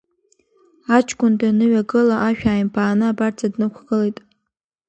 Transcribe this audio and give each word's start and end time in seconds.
Аҷкәын 0.95 1.33
даныҩагыла, 1.39 2.17
ашә 2.27 2.45
ааимԥааны 2.49 3.05
абарҵа 3.07 3.47
днықәгылеит. 3.53 4.17